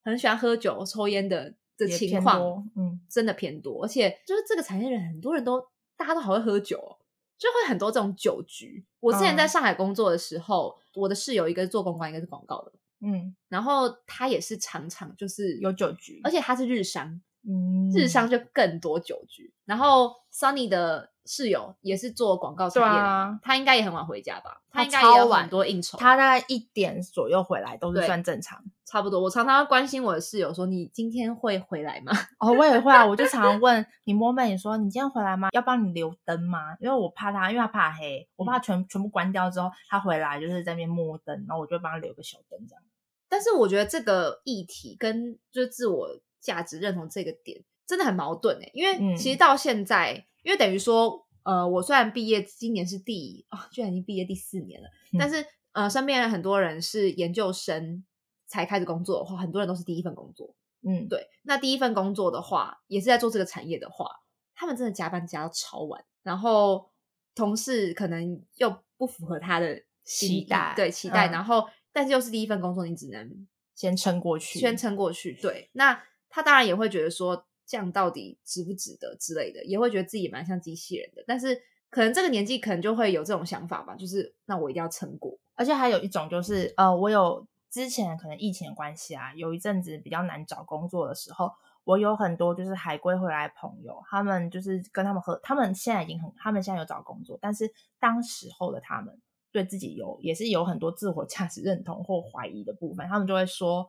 [0.05, 3.83] 很喜欢喝酒、抽烟的的情况，嗯，真的偏多。
[3.83, 5.61] 而且就是这个产业人，很多人都
[5.97, 6.99] 大家都好会喝酒、哦，
[7.39, 8.85] 就会很多这种酒局。
[9.01, 17.21] 我之前在嗯上海工作的时候，我的室友一个是做公关，一个是广告的，嗯，然后他也是常常就是有酒局，而且他是日商。
[17.47, 19.53] 嗯，日商就更多酒局。
[19.67, 24.61] 然后 Sunny 的室友也是做广告产业的嘛，对啊他应该也很晚回家吧？
[24.71, 25.97] 他应该也有很多应酬。
[25.99, 28.63] 他大概一点左右回来都是对算正常。
[28.85, 35.49] 差不多，我常常会关心我的室友说：“你今天会回来吗哦，我也会啊，我就常 常问你摸妹，你说你今天回来吗？
[35.53, 36.77] 要帮你留灯吗？
[36.79, 42.83] 因为我怕他，因为他怕黑，我怕全、全部关掉之后，他回来就是在那边摸灯，然后我就帮他留个小灯这样。？”
[43.29, 46.09] 但是我觉得这个议题跟就是自我
[46.41, 58.05] 价值认同这个点真的很矛盾诶，因为嗯其实到现在，因为等于说，呃，我虽然毕业今年是第啊、居然已经毕业第四年了，嗯但是呃，身边很多人是研究生
[58.47, 60.55] 才开始工作的话，很多人都是第一份工作。
[60.87, 64.07] 嗯，对，那第一份工作的话，也是在做这个产业的话，
[64.55, 66.91] 他们真的加班加到超晚，然后
[67.35, 75.33] 同事可能又不符合他的期待对期待，嗯然后但是又是第一份工作，你只能先撑过去，先撑过去。
[75.41, 85.39] 对，那他当然也会觉得说，这样到底值不值得之类的，也会觉得自己蛮像机器人的，但是可能这个年纪可能就会有这种想法吧，就是那我一定要撑过。
[85.55, 91.51] 而且还有一种就是，呃，我有之前可能疫情的关系啊，有一阵子比较难找工作的时候，
[91.85, 99.17] 我有很多就是海归回来的朋友，他们就是跟他们合，他们现在已经很，他们现在有找工作，但是当时候的他们
[99.53, 103.89] 对自己有也是有很多自我价值认同或怀疑的部分，他们就会说，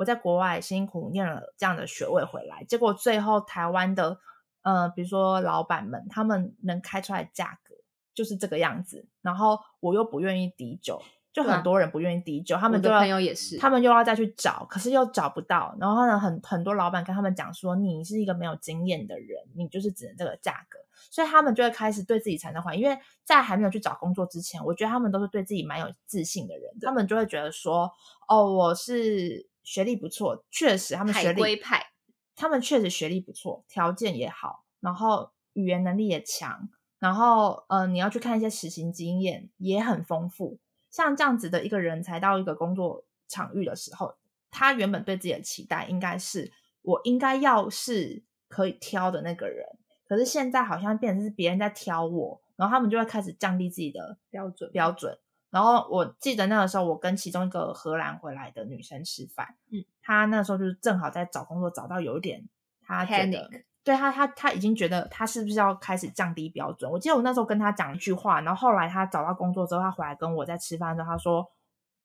[0.00, 4.18] 我在国外辛苦念了这样的学位回来，结果最后台湾的
[4.62, 7.74] 呃，比如说老板们，他们能开出来的价格
[8.14, 11.02] 就是这个样子，然后我又不愿意抵酒，
[11.34, 20.78] 就很多人不愿意抵酒，他们的朋友也是他们又要再去找，可是又找不到，然后呢，很很多老板跟他们讲说，你是一个没有经验的人，你就是只能这个价格，
[21.10, 27.92] 所以他们就会开始对自己产生怀疑，因为在还没有去找工作之前，我觉得他们都是对自己蛮有自信的人，他们就会觉得说，
[28.26, 31.92] 哦，我是学历不错，确实他们学海历归派，
[32.34, 36.68] 他们确实学历不错，条件也好，然后语言能力也强，
[36.98, 40.58] 然后呃，你要去看一些实行经验也很丰富。
[40.90, 44.14] 像这样子的一个人才到一个工作场域的时候，
[44.50, 46.50] 他原本对自己的期待应该是
[46.82, 49.64] 我应该要是可以挑的那个人，
[50.08, 55.16] 可是现在好像变成是别人在挑我，然后他们就会开始降低自己的标准标准。
[55.50, 62.48] 然后我记得那个时候，我跟其中一个荷兰回来的女生吃饭，嗯，她那时候就是正好在找工作，找到有一点，
[62.82, 63.50] 她觉得
[63.82, 66.90] 对她，她她已经觉得她是不是要开始降低标准？
[66.90, 71.50] 我记得我那时候跟她讲一句话，然后后来她找到工作之后，她回来跟我在吃饭的时候，她说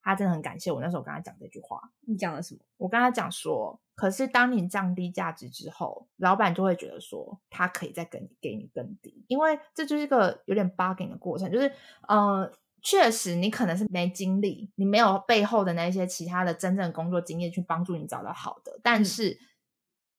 [0.01, 1.79] 她真的很感谢我那时候跟她讲这句话。
[2.07, 2.61] 你讲了什么？
[2.77, 11.71] 我跟她讲说，可是当你降低价值之后，老板就会觉得说他可以再给你给你更低，因为这就是一个有点 bugging 的过程，就是
[12.07, 12.51] 呃，
[12.85, 19.37] 确实你可能是没经历，你没有背后的那些其他的真正工作经验去帮助你找到好的，但是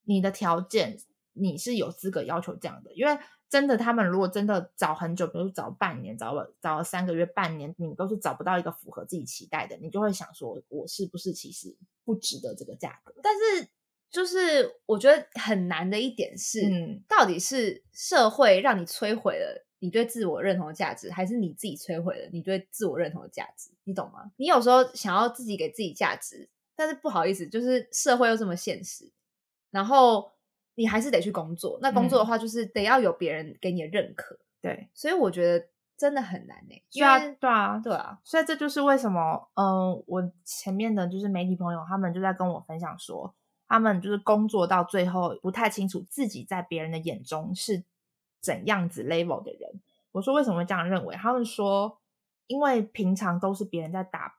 [0.02, 0.98] 你的条件
[1.33, 3.18] 你是有资格要求这样的，因为。
[3.48, 13.14] 真的，他们如果真的找很久，比如找半年，找了找了三个月、半年，你都是找不到一个符合自己期待的，你就会想说，我是不是其实不值得这个价格？
[13.22, 13.68] 但是，
[14.11, 16.61] 就是我觉得很难的一点是，
[17.07, 23.71] 到底是社会让你摧毁了你对自我认同的价值，还是你自己摧毁了你对自我认同的价值？
[23.85, 24.31] 你懂吗？
[24.37, 29.11] 你有时候想要自己给自己价值，但是不好意思，就是社会又这么现实，
[29.71, 30.33] 然后。
[30.79, 36.75] 你还是得去工作，那工作的话就是得要有别人给你的认可，对，所以我觉得真的很难呢。
[36.93, 43.35] 对啊，对啊，对啊，所以这就是为什么，嗯，我前面的就是媒体朋友，他们就在跟我分享说，
[43.67, 47.83] 他们就是工作到最后不太清楚自己在别人的眼中是
[48.40, 49.81] 怎样子 level 的人。
[50.12, 51.14] 我说为什么会这样认为？
[51.16, 51.99] 他们说，
[52.46, 54.35] 因为平常都是别人在打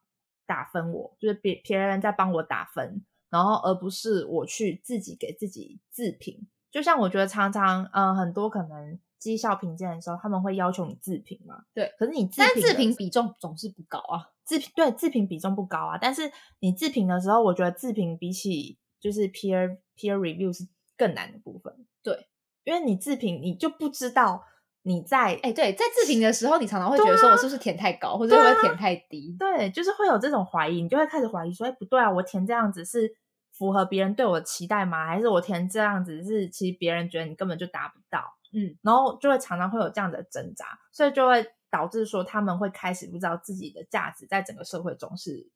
[0.46, 3.06] 打分，我就是别别人在帮我打分。
[3.30, 6.48] 然后，而不是我去自己给自己自评。
[6.72, 11.66] 就像我觉得常常，嗯，很多可能绩效评鉴的时候，他们会要求你自评嘛。
[11.74, 14.32] 对，可是你但自评比重总是不高啊。
[14.46, 21.86] 自评对自评比重不高啊，但是你自评的时候，我觉得自评比起就是 peer peer review 是更难的部分。
[22.02, 22.28] 对，
[22.68, 24.44] 因为你自评，你就不知道
[24.82, 29.34] 你在哎，对，在自评的时候，你常常会觉得说我是不是填太高，或者会不会填太低？
[29.40, 33.16] 对，就是会有这种怀疑，你就会开始怀疑说，哎，不对啊，我填这样子是。
[33.58, 35.08] 符合别人对我的期待吗？
[35.08, 38.20] 还是我填这样子是其实别人觉得你根本就达不到，
[38.54, 45.50] 嗯，然后就会常常会有这样的挣扎，所以就会导致说他们会开始不知道自己的价值在整个社会中是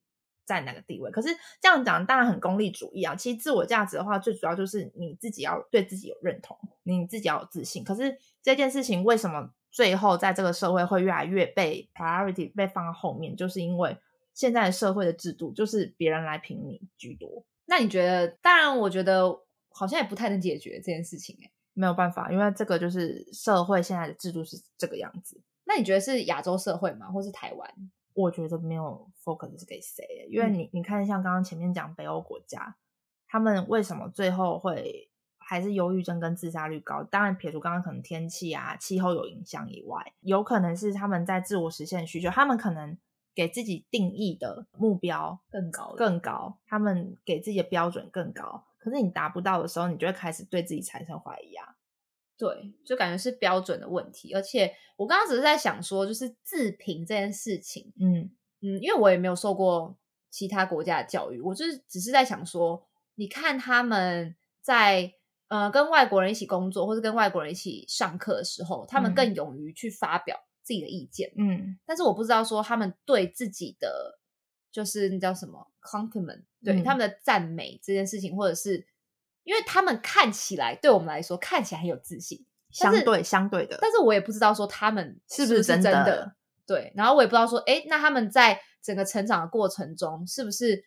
[0.45, 1.10] 在哪个地位。
[1.12, 1.30] 可是
[1.62, 7.84] 这样讲当然很功利主义啊，其实自我价值的话，最主要就是你自己要对自己有认同，你自己要有自信。
[7.84, 13.97] 可是这件事情为什么最后在这个社会会越来越被 priority 被放到后面，就是因为
[14.34, 17.45] 现在社会的制度就是别人来评你居多。
[17.65, 18.27] 那你觉得？
[18.41, 19.23] 当然，我觉得
[19.69, 25.41] 好像也不太能解决这件事情，哎，没有办法，因为这个就是社会现在的制度是这个样子。
[25.63, 27.73] 那你觉得是亚洲社会吗，或是台湾？
[28.13, 32.76] 我觉得没有 focus 给谁，因为你你看，像刚刚前面讲北欧国家，
[33.28, 37.04] 他们为什么最后会还是忧郁症跟自杀率高？
[37.04, 42.97] 当然，撇除刚刚可能天气啊、气候有影响以外，有可能是他们在自我实现需求，他们可能。
[43.34, 46.60] 给自己定义的目标更高，更高。
[46.67, 51.78] 他们给自己的标准更高，可是你达不到的时候，你就会开始对自己产生怀疑啊。
[52.38, 54.34] 对，就感觉是标准的问题。
[54.34, 59.98] 而且我刚刚只是在想说，就是自评这件事情，嗯嗯，因为我也没有受过
[60.30, 65.13] 其他国家的教育，我就是只是在想说，你看他们在
[65.48, 70.38] 呃跟外国人一起工作，或者跟外国人一起上课的时候，他们更勇于去发表。
[70.63, 74.20] 自己的意见，嗯，但是我不知道说他们对自己的
[74.72, 78.86] 就是那叫什么 compliment，对他们的赞美这件事情，或者是
[79.43, 90.86] 因为他们看起来对我们来说看起来很有自信，相对相对的，但是我也不知道说他们是不是真的，对，然后我也不知道说，哎，那他们在整个成长的过程中，是不是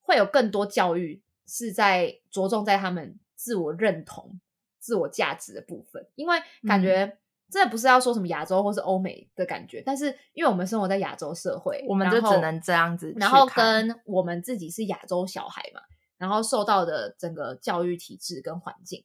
[0.00, 4.40] 会有更多教育是在着重在他们自我认同、
[4.78, 7.16] 自我价值的部分，因为感觉。
[7.52, 13.12] 真的不是要说什么亚洲或是欧美的感觉，但是因为我们生活在亚洲社会，我们就只能这样子。
[13.16, 15.80] 然后跟我们自己是亚洲小孩嘛，
[16.20, 19.04] 然后受到的整个教育体制跟环境，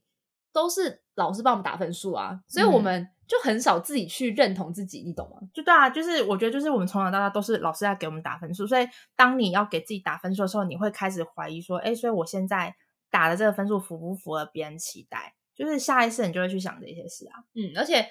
[0.53, 5.39] 都是老师帮我们打分数啊，所以我们就很少自己去认同自己，你懂吗？
[5.53, 12.75] 就对啊，就是我觉得就是我们从小到大都是老师在给我们打分数，所以当你要给自己打分数的时候，你会开始怀疑说，哎，所以我现在
[13.09, 15.33] 打的这个分数符不符合别人期待？
[15.55, 18.05] 就是下一次你就会去想这些事啊，嗯，而且。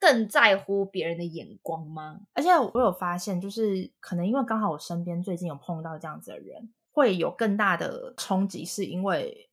[0.00, 2.20] 更在乎别人的眼光吗？
[2.34, 9.50] 而且我有发现，就是可能因为刚好我身边最近有碰到这样子的人，会有更大的冲击，是因为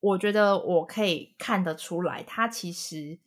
[0.00, 3.18] 我觉得我可以看得出来，他其实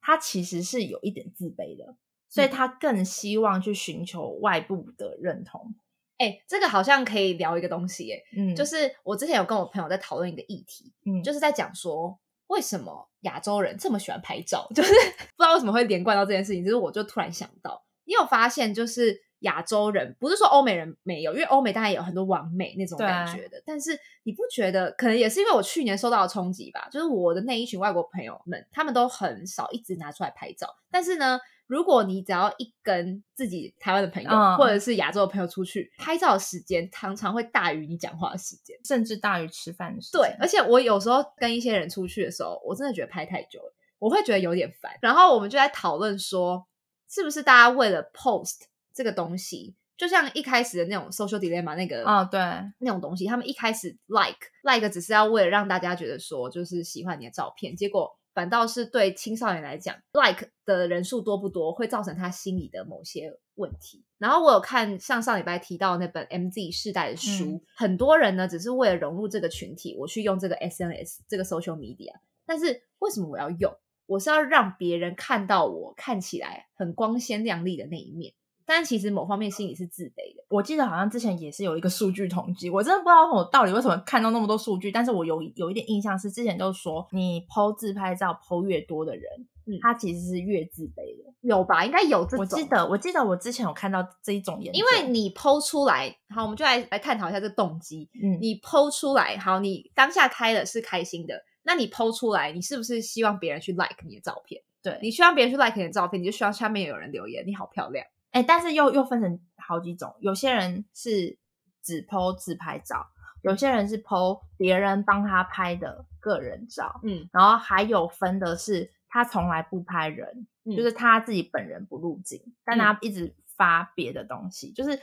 [0.00, 1.96] 他其实是有一点自卑的，
[2.28, 5.74] 所以他更希望去寻求外部的认同。
[6.18, 12.18] 哎，这个好像可以聊一个东西，哎，嗯，就是我之前有跟我朋友在讨论一个议题，嗯，就是在讲说。
[12.48, 14.68] 为什么亚洲人这么喜欢拍照？
[14.72, 16.64] 就是不知道为什么会连贯到这件事情。
[16.64, 23.62] 就是我就突然想到，你有发现，就是亚洲人不是说欧美人没有，因为欧美当然也有很多完美那种感觉的。
[23.64, 26.88] 但是你不觉得，可能也是因为我去年受到的冲击吧？
[26.90, 30.68] 就是我的那一群外国朋友们，他们都很少一直拿出来拍照。
[30.90, 38.76] 但是呢，如果你只要一跟自己台湾的朋友、嗯或者是亚洲的朋友出去拍照的时间，常常会大于你讲话的时间。
[38.84, 40.20] 甚至大于吃饭的时间。
[40.20, 44.92] 对，而且我有时候跟一些人出去的时候，我真的觉得拍太久了，我会觉得有点烦。
[45.00, 46.66] 然后我们就在讨论说，
[47.08, 48.62] 是不是大家为了 post
[48.96, 52.40] 这个东西，就像一开始的那种 social dilemma 那个哦，对，
[52.78, 64.02] 那种东西，他们一开始 like like 只是要为了让大家觉得说就是喜欢你的照片，结果反倒是对青少年来讲，like 的人数多不多，会造成他心理的某些问题。
[64.16, 72.12] 然后我有看像上礼拜提到那本 MZ 世代的书，嗯很多人呢只是为了融入这个群体，我去用这个 SNS 这个 social media，
[72.46, 73.76] 但是为什么我要用？
[74.06, 78.32] 我是要让别人看到我看起来很光鲜亮丽的那一面，
[78.66, 80.44] 但其实某方面心里是自卑的。
[80.48, 89.24] 我记得好像之前也是有一个数据统计，我真的不知道我到底为什么看到那么多数据，但是我有有一点印象是之前就说，你 PO 自拍照 PO 越多的人，
[89.66, 91.32] 嗯他其实是越自卑的。
[91.42, 91.84] 有吧？
[91.84, 92.40] 应该有这种。
[92.40, 98.10] 我记得，我记得我之前有看到这一种研究，因为你剖出来，好，我们就来来探讨一下这个动机。
[98.20, 104.60] 嗯，你剖出来，好，你当下开的是开心的，那你剖出来，你是不是希望别人去 like 你的照片？
[104.82, 108.04] 对，你希望别人去 like 你的照片，你就希望下面有人留言你好漂亮。
[108.36, 111.38] 哎、但是又又分成好几种，有些人是
[111.82, 113.06] 只 PO 自拍照，
[113.40, 120.76] 有些人是 PO 别人帮他拍的个人照，嗯，然后还有分的是他从来不拍人，嗯。
[120.76, 125.00] 就是他自己本人不入镜，但他一直发别的东西，就是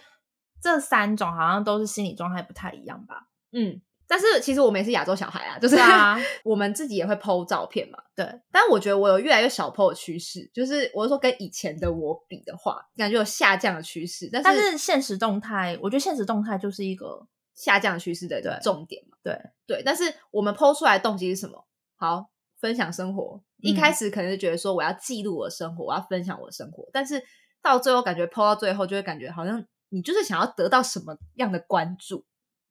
[0.62, 3.30] 这三种好像都是心理状态不太一样吧？
[3.52, 3.82] 嗯，
[4.14, 5.76] 但是其实我们也是亚洲小孩啊，就是、
[6.45, 7.97] 我们自己也会 PO 照片嘛。
[8.16, 14.30] 对，但我觉得我有越来越少 PO 的趋势，就是我是说跟以前的我比的话，感觉有下降的趋势。
[14.32, 19.18] 但是但是现实动态，我觉得现实动态就是一个下降趋势的对重点嘛。
[19.24, 19.36] 对
[19.66, 21.66] 对，但是我们剖出来的动机是什么？
[21.95, 22.28] 好，
[22.61, 23.41] 分享生活。
[23.57, 27.20] 一嗯开始可能是觉得说我要记录我的生活，我要分享我的生活，但是
[27.64, 32.24] 到最后感觉剖到最后，就会感觉好像你就是想要得到什么样的关注。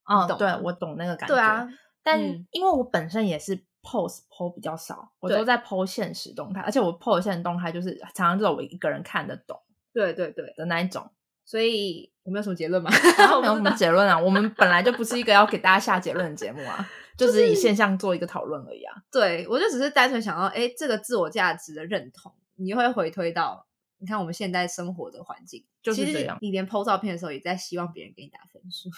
[0.04, 1.34] 嗯，懂对我懂那个感觉。
[1.34, 1.68] 对啊，
[2.02, 9.58] 但嗯因为我本身也是 post PO 比较少，我都在 PO 现实动态，而且我 PO 的现实动态就是常常只有我一个人看得懂
[9.92, 11.10] 对对对，的那一种。
[11.44, 12.88] 所以我们有什么结论吗？
[13.42, 16.88] 没有什么结论啊，我们本来就不是一个要给大家下结论的节目啊，
[17.18, 18.94] 就只是以现象做一个讨论而已啊。
[19.10, 23.66] 对我就只是单纯想到，哎，这个自我价值的认同，你会回推到，
[23.98, 28.88] 你看我们现在生活的环境，就是这样你连 PO 照片的时候，也在希望别人给你打分数。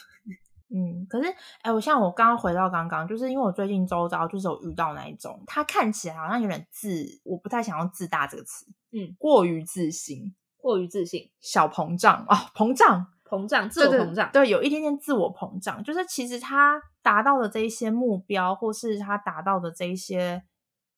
[0.77, 20.43] 嗯，可是哎，我像我刚刚回到刚刚，就是因为我最近周遭就是有遇到那一种，他看起来好像有点自，我不太想用自大这个词，嗯，过于自信、过于自信、小膨胀啊、膨胀，膨胀、自我膨胀，对，有一点点自我膨胀，就是其实他达到的这一些目标，或是他达到的这一些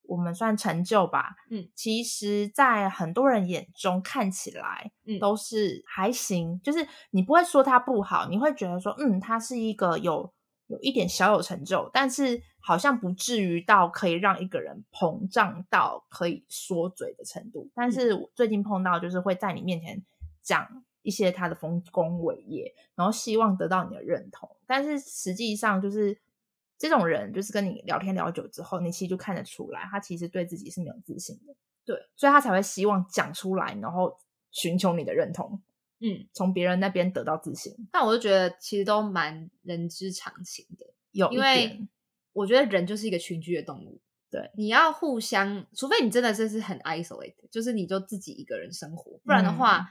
[0.09, 10.33] 我们算成就吧，嗯，其实，在很多人眼中看起来，嗯都是还行，就是你不会说他不好，你会觉得说，嗯，他是一个有
[10.69, 17.71] 有一点小有成就，但是好像不至于到可以让一个人膨胀到可以说嘴的程度。
[17.75, 20.05] 但是我最近碰到，就是会在你面前
[20.43, 26.19] 讲一些他的丰功伟业，然后希望得到你的认同，但是实际上就是。
[26.79, 31.55] 这种人就是跟你聊天聊久之后，你其实就看得出来，他其实对自己是没有自信的，
[31.85, 34.17] 对，所以他才会希望讲出来，然后
[34.51, 35.63] 寻求你的认同，
[36.01, 37.75] 嗯，从别人那边得到自信。
[37.91, 41.87] 但我就觉得其实都蛮人之常情的，有因为
[42.33, 44.01] 我觉得人就是一个群居的动物，
[44.31, 49.87] 对，你要互相，除非你真的这是很 isolate，就是你就自己一个人生活，不然的话，嗯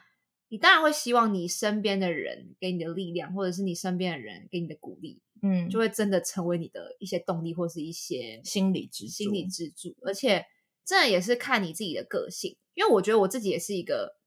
[0.48, 10.46] 你当然会希望你身边的人给你的力量，或者是你身边的人给你的鼓励，嗯，就会真的成为你的一些动力，或是一些心理支心理支柱，而且
[10.86, 14.18] 真的也是看你自己的个性，因为我觉得我自己也是一个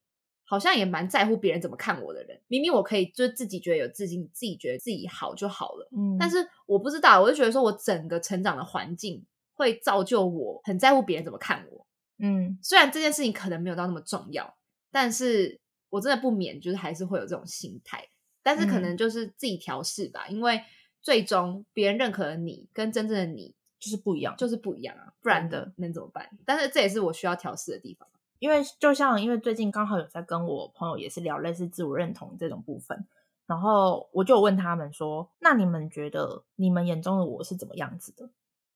[0.45, 2.41] 好像也蛮在乎别人怎么看我的人。
[2.49, 6.37] 明明我可以就是自己觉得有自信，自己觉得自己好就好了，嗯，但是
[6.67, 11.87] 我不知道，我就觉得说我整个成长的环境会造就我很在乎别人怎么看我。
[12.19, 12.59] 嗯。
[12.63, 14.57] 虽然这件事情可能没有到那么重要，
[14.91, 18.09] 但是我真的不免就是还是会有这种心态，
[18.43, 18.83] 但是可嗯。
[18.83, 20.61] 能就是自己调试吧，因为
[21.01, 26.29] 最终别人认可的你跟真正的你就是不一样，就是不一样啊，不然的能怎么办？
[26.45, 28.09] 但是这也是我需要调试的地方。
[28.39, 33.07] 因为就像因为最近刚好有在跟我朋友也是聊类似自我认同这种部分，
[33.47, 38.31] 然后我就问他们说，那你们觉得你们眼中的我是怎么样子的？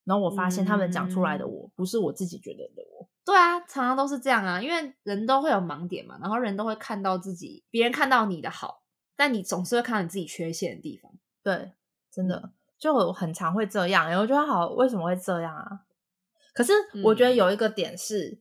[0.04, 8.82] 然后我发现他们讲出来的嗯我、不是我自己觉得的我，对啊，常常都是这样啊，因为人都会有盲点嘛，然后人都会看到自己，别人看到你的好，
[9.14, 11.12] 但你总是会看到你自己缺陷的地方。
[11.40, 11.70] 对，
[12.12, 15.80] 真的、就很常会这样，然后我觉得好，为什么会这样啊？
[16.52, 18.38] 可是我觉得嗯有一个点是，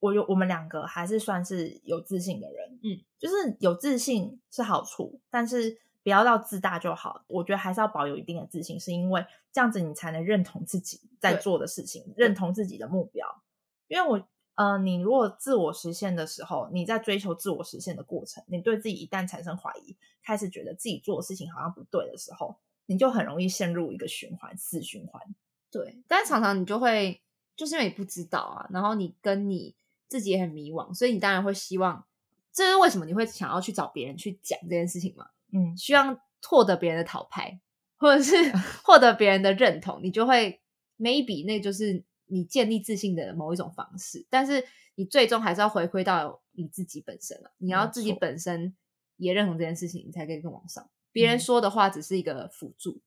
[0.00, 7.24] 我有我们两个还是算是有自信的人，嗯，就是有自信是好处，但是不要到自大就好。
[7.28, 13.42] 我觉得还是要保有一定的自信，是因为这样子你才能认同自己在做的事情，认同自己的目标。
[13.86, 14.22] 因为我
[14.56, 22.56] 呃，你如果自我实现的时候，你在追求自我实现的过程，你对自己一旦产生怀疑，开始觉得自己做的事情好像不对的时候，
[22.88, 25.22] 你就很容易陷入一个循环，死循环。
[25.70, 27.20] 对，但是常常你就会
[27.54, 29.74] 就是因为你不知道啊，然后你跟你
[30.08, 32.06] 自己也很迷惘，所以你当然会希望，
[32.50, 35.28] 这是为什么你会想要去找别人去讲这件事情嘛？
[35.52, 37.60] 嗯，希望获得别人的讨拍，
[37.98, 38.34] 或者是
[38.82, 40.60] 获得别人的认同，你就会
[40.98, 44.26] maybe 那就是你建立自信的某一种方式。
[44.30, 44.64] 但是
[44.94, 48.74] 你最终还是要回归到你自己本身了，你要自己本身
[49.18, 50.88] 也认同这件事情，你才可以更往上。
[51.12, 53.00] 别人嗯说的话只是一个辅助，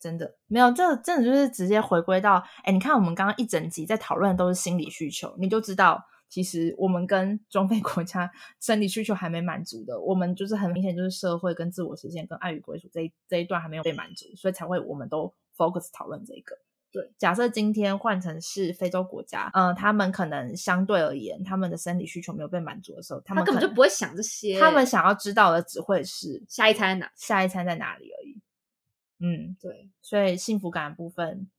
[0.00, 8.30] 真的没有，这真的就是直接回归到，哎，你看我们刚刚一整集在讨论的都是心理需求，你就知道，其实我们跟中非国家
[8.60, 16.56] 生理需求还没满足的，我们就是很明显就是社会跟自我实现跟爱与归属这一这一段还没有被满足，所以才会我们都 focus 讨论这个。
[16.94, 27.12] 对，假设今天换成是非洲国家，嗯、他们可能相对而言，他们的生理需求没有被满足的时候，他他们根本就不会想这些，他们想要知道的只会是下一餐在哪？
[27.16, 28.40] 下一餐在哪里而已。
[29.18, 31.50] 嗯，对，所以幸福感的部分，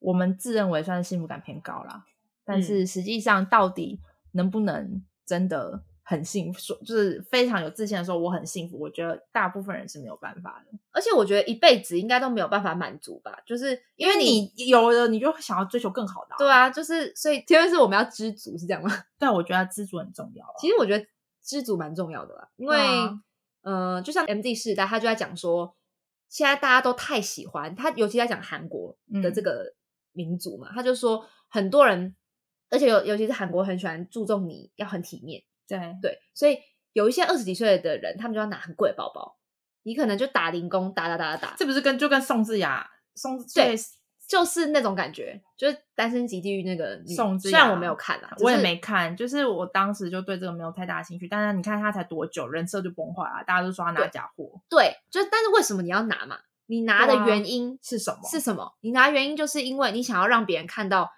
[0.00, 2.04] 我们自认为算是幸福感偏高啦，
[2.44, 4.00] 但是实际上到底
[4.32, 18.90] 能不能真的很幸福，说就是非常有自信的说我很幸福，我觉得大部分人是没有办法的，而且我觉得一辈子应该都没有办法满足吧，就是因因为为你你有了，你就想要追求更好的、对，啊，就是所以结论是我们要知足，是这样吗？
[19.18, 20.54] 但我觉得知足很重要啊。
[20.60, 21.04] 其实我觉得
[21.42, 22.78] 知足蛮重要的啦，因为
[23.62, 25.74] 呃就像 M D 世代，他就在讲说，
[26.28, 29.74] 现在大家都太喜欢他，尤其在讲韩国的嗯这个
[30.12, 32.14] 民族嘛，他就说很多人，
[32.70, 36.58] 而且尤尤其是韩国很喜欢注重你要很体面，对对，所以
[36.92, 39.36] 有一些二十几岁的人，他们就要拿很贵的包包，
[39.82, 43.76] 你可能就打零工，打打打打打，这不是跟就跟宋智雅宋对所以
[44.28, 51.28] 就是那种感觉，就是《单身级地狱》那个宋智雅虽然我没有看啊，我也没看，就是我当时就对这个没有太大兴趣。
[51.28, 56.38] 但是你看他才多久，人设就崩坏了，大家都说他拿假货，对，就是但是为什么你要拿嘛？
[56.66, 58.28] 你拿的对啊原因是什么？
[58.28, 58.76] 是什么？
[58.80, 61.08] 你拿原因就是因为你想要让别人看到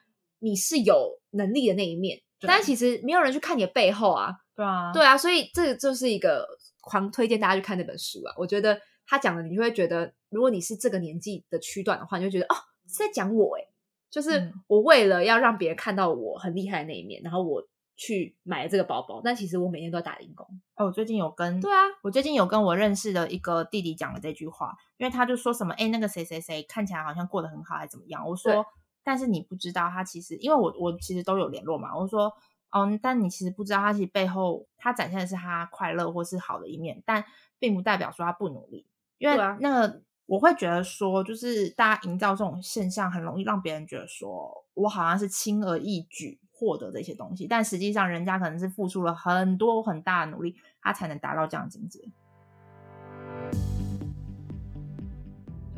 [0.41, 4.33] 你是有能力的那一面，对但是其实没有人去看你的背后啊。
[4.55, 6.47] 对啊，对啊，所以这就是一个
[6.81, 8.35] 狂推荐大家去看这本书啊。
[8.37, 12.57] 我觉得他讲的，你就会觉得，如果你是这个年纪的区段的话，你就觉得哦
[12.89, 13.69] 是在讲我诶，
[14.11, 17.63] 就是嗯我为了要让别人看到我很厉害的那一面，然后我
[17.97, 20.45] 去买了这个包包，但其实我每天都在打零工。
[20.75, 28.27] 哦，我最近有跟对啊，我最近有跟我认识的一个弟弟讲了这句话，因为他就说什么，哎，那个谁谁谁看起来好像过得很好，还怎么样？
[28.27, 28.65] 我说，
[29.09, 32.31] 但是你不知道他其实，因为我我其实都有联络嘛，我说，
[32.77, 37.25] 嗯，但你其实不知道他其实背后他展现的是他快乐或是好的一面，但
[37.59, 38.87] 并不代表说他不努力，
[39.17, 40.03] 因为那个。
[40.29, 52.01] 我会觉得说，就是大家营造这种现象，很容易让别人觉得说我好像是轻而易举获得这些东西，但实际上人家可能是付出了很多很大的努力，他才能达到这样境界。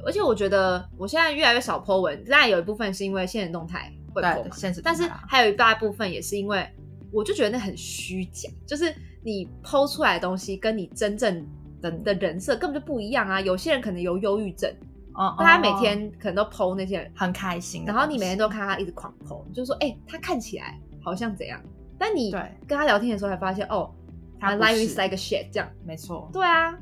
[0.04, 6.66] 而且我觉得我现在越来越少 po 文，当然有一部分是因为现实动态会对 po 嘛，现实动但是还有一大部分也是因为
[7.12, 11.46] 我就觉得那很虚假，就是你 po 出来的东西跟你真正
[11.82, 13.40] 的的人设根本就不一样啊。
[13.40, 14.72] 有些人可能有忧郁症，
[15.14, 21.60] 哦大家每天可能都 po 那些，很开心然，后你每天都看他一直狂 po，你就说哎、他看起来好像怎样，
[21.98, 23.90] 但你对跟他聊天的时候才发现哦，
[24.38, 25.68] 他 life is like a shit 这样。
[25.84, 26.30] 没错。
[26.32, 26.72] 对啊，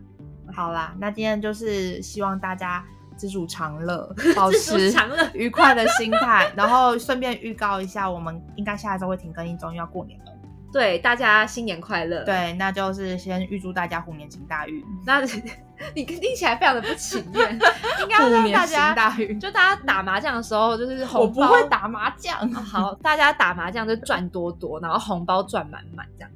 [0.53, 2.85] 好啦，那今天就是希望大家
[3.19, 10.27] 知足常乐， 保持常乐愉快的心态， 然后顺便预告一下，我们应该下一周会停更一周，因为要过年了。
[10.71, 12.25] 对大家新年快乐。。
[12.25, 15.23] 对，那就是先预祝大家虎年行大运，那
[15.97, 19.41] 你听起来非常的不情愿，应该要虎年行让大家大运。
[19.41, 21.69] 就大家打麻将的时候，就是红包我不会。
[21.71, 26.31] 打麻将，好，大家打麻将就赚多多，然后红包赚满满这样。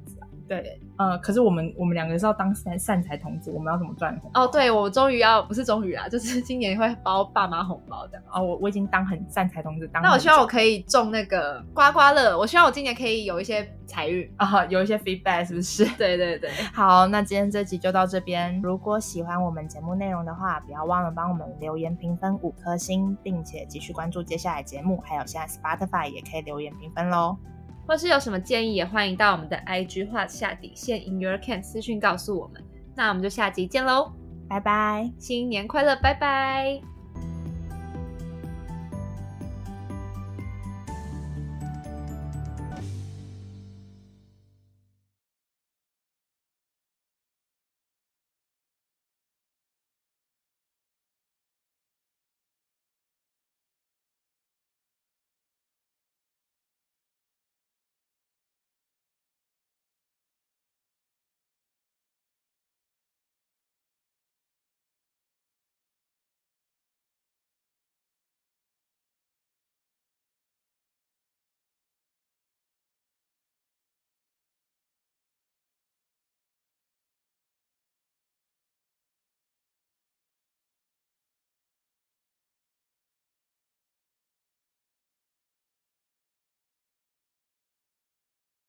[0.61, 4.43] 对，呃，可是我们我们两个是要当善善财童子，我们要怎么赚红包？
[4.43, 8.21] 哦，对，我终于要不是终于啦，就是 今年会包爸妈红包的。
[8.31, 10.03] 哦，我我已经当很善财童子当。
[10.03, 14.29] 那我希望我可以中那个刮刮乐，我希望我今年可以有一些财运。
[14.37, 15.85] 啊、有一些 feedback 是不是？
[15.97, 18.61] 对 对对， 好，那今天这集就到这边。
[18.61, 27.37] 如果喜欢我们节目内容的话，不要忘了帮我们留言评分五颗星，并且继续关注接下来节目，还有现在 Spotify 也可以留言评分喽。
[27.85, 32.63] 或是有什么建议，也欢迎到我们的 IG 画下底线 in your can 私讯告诉我们。
[32.95, 34.11] 那我们就下集见喽，
[34.47, 35.11] 拜拜。
[35.17, 36.92] 新年快乐，拜拜。